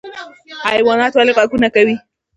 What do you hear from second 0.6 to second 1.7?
حیوانات ولې غږونه